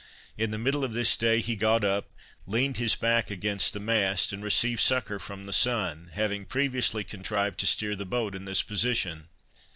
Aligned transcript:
In 0.35 0.49
the 0.49 0.57
middle 0.57 0.83
of 0.83 0.93
this 0.93 1.15
day 1.15 1.41
he 1.41 1.55
got 1.55 1.83
up, 1.83 2.09
leaned 2.47 2.77
his 2.77 2.95
back 2.95 3.29
against 3.29 3.71
the 3.71 3.79
mast, 3.79 4.33
and 4.33 4.43
received 4.43 4.81
succour 4.81 5.19
from 5.19 5.45
the 5.45 5.53
sun, 5.53 6.09
having 6.15 6.47
previously 6.47 7.03
contrived 7.03 7.59
to 7.59 7.67
steer 7.67 7.95
the 7.95 8.03
boat 8.03 8.33
in 8.33 8.45
this 8.45 8.63
position. 8.63 9.27